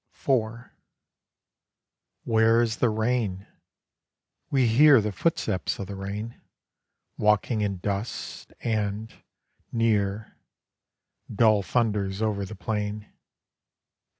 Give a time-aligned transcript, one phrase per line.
[0.15, 0.71] IV
[2.23, 3.45] Where is the rain?
[4.49, 6.41] We hear The footsteps of the rain,
[7.19, 9.13] Walking in dust, and,
[9.71, 10.37] near,
[11.31, 13.13] Dull thunders over the plain.